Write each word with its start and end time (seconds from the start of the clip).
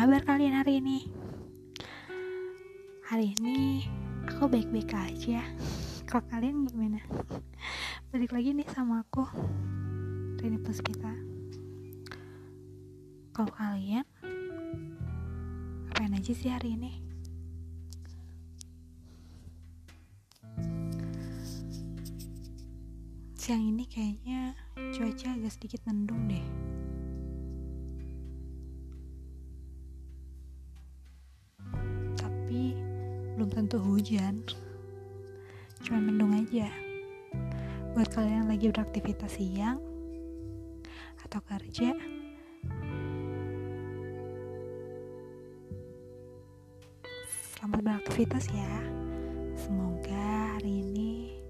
kabar 0.00 0.24
kalian 0.24 0.56
hari 0.56 0.80
ini? 0.80 1.12
Hari 3.04 3.36
ini 3.36 3.84
aku 4.24 4.48
baik-baik 4.48 4.96
aja. 4.96 5.44
Kalau 6.08 6.24
kalian 6.24 6.64
gimana? 6.64 7.04
Balik 8.08 8.32
lagi 8.32 8.56
nih 8.56 8.64
sama 8.72 9.04
aku, 9.04 9.28
Ini 10.40 10.56
Plus 10.56 10.80
kita. 10.80 11.12
Kalau 13.36 13.52
kalian, 13.52 14.08
ngapain 15.92 16.16
aja 16.16 16.32
sih 16.32 16.48
hari 16.48 16.80
ini? 16.80 17.04
Siang 23.36 23.68
ini 23.68 23.84
kayaknya 23.84 24.56
cuaca 24.96 25.36
agak 25.36 25.52
sedikit 25.52 25.84
mendung 25.84 26.24
deh 26.24 26.70
belum 33.40 33.56
tentu 33.56 33.80
hujan. 33.80 34.44
Cuma 35.80 35.96
mendung 35.96 36.36
aja. 36.36 36.68
Buat 37.96 38.12
kalian 38.12 38.44
yang 38.44 38.48
lagi 38.52 38.68
beraktivitas 38.68 39.32
siang 39.40 39.80
atau 41.24 41.40
kerja 41.48 41.96
selamat 47.56 47.80
beraktivitas 47.80 48.44
ya. 48.52 48.72
Semoga 49.56 50.60
hari 50.60 50.84
ini 50.84 51.40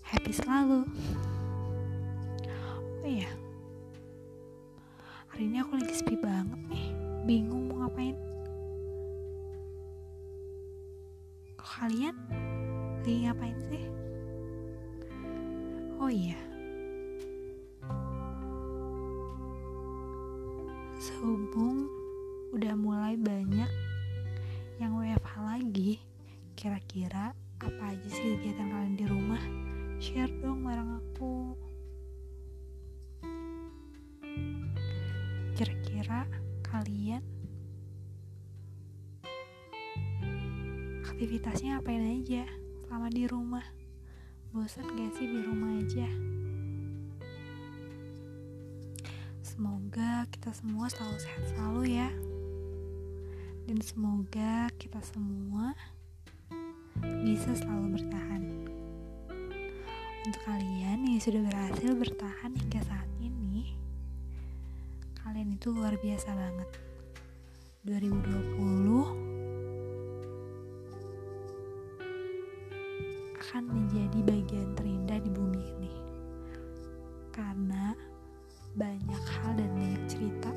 happy 0.00 0.32
selalu. 0.32 0.88
Oh 3.04 3.04
iya. 3.04 3.28
Hari 5.28 5.44
ini 5.44 5.60
aku 5.60 5.76
lagi 5.76 5.92
sepi 5.92 6.16
banget 6.16 6.56
nih. 6.72 6.88
Bingung 7.28 7.68
mau 7.68 7.84
ngapain 7.84 8.27
kalian 11.78 12.16
lagi 13.06 13.22
ngapain 13.22 13.54
sih? 13.70 13.84
Oh 16.02 16.10
iya. 16.10 16.34
Sehubung 20.98 21.86
udah 22.50 22.74
mulai 22.74 23.14
banyak 23.14 23.70
yang 24.82 24.98
WFH 24.98 25.34
lagi 25.38 26.02
kira-kira 26.58 27.30
apa 27.62 27.82
aja 27.94 28.08
sih 28.10 28.34
kegiatan 28.42 28.74
kalian 28.74 28.98
di 28.98 29.06
rumah? 29.06 29.42
Share 30.02 30.34
dong 30.42 30.66
bareng 30.66 30.98
aku. 30.98 31.54
Kira-kira 35.54 36.26
kalian 36.66 37.22
aktivitasnya 41.18 41.82
apain 41.82 42.22
aja 42.22 42.46
selama 42.86 43.10
di 43.10 43.26
rumah? 43.26 43.66
Bosan 44.54 44.86
gak 44.86 45.18
sih 45.18 45.26
di 45.26 45.42
rumah 45.42 45.74
aja? 45.82 46.06
Semoga 49.42 50.30
kita 50.30 50.54
semua 50.54 50.86
selalu 50.86 51.18
sehat 51.18 51.42
selalu 51.50 51.82
ya. 51.90 52.06
Dan 53.66 53.82
semoga 53.82 54.70
kita 54.78 55.02
semua 55.02 55.74
bisa 57.02 57.50
selalu 57.50 57.98
bertahan. 57.98 58.42
Untuk 60.22 60.42
kalian 60.46 61.02
yang 61.02 61.18
sudah 61.18 61.42
berhasil 61.50 61.98
bertahan 61.98 62.54
hingga 62.54 62.78
saat 62.86 63.10
ini 63.18 63.74
kalian 65.26 65.58
itu 65.58 65.74
luar 65.74 65.98
biasa 65.98 66.30
banget. 66.30 66.70
2020 67.82 68.47
akan 73.38 73.70
menjadi 73.70 74.18
bagian 74.26 74.74
terindah 74.74 75.22
di 75.22 75.30
bumi 75.30 75.62
ini. 75.78 75.94
Karena 77.30 77.94
banyak 78.74 79.22
hal 79.38 79.54
dan 79.54 79.70
banyak 79.78 80.04
cerita 80.10 80.50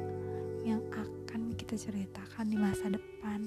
yang 0.65 0.81
akan 0.89 1.53
kita 1.53 1.77
ceritakan 1.77 2.49
di 2.49 2.57
masa 2.57 2.89
depan. 2.89 3.45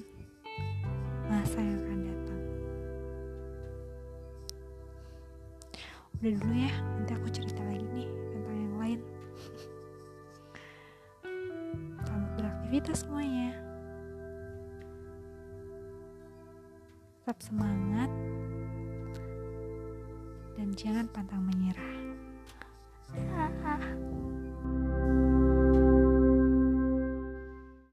Masa 1.27 1.59
yang 1.59 1.83
akan 1.83 1.99
datang. 2.07 2.41
Udah 6.15 6.31
dulu 6.39 6.55
ya 6.55 6.71
nanti 6.95 7.11
aku 7.11 7.27
cerita 7.27 7.59
lagi 7.67 7.83
nih 7.91 8.07
tentang 8.07 8.55
yang 8.55 8.75
lain. 8.79 8.99
Selamat 12.07 12.31
beraktivitas 12.39 13.03
semuanya. 13.03 13.51
Tetap 17.19 17.41
semangat 17.43 18.07
dan 20.55 20.71
jangan 20.73 21.05
pantang 21.11 21.43
menyerah. 21.43 21.83
Ah. 21.83 22.04